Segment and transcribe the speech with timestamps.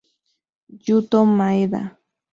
[0.85, 1.81] Yuto Maeda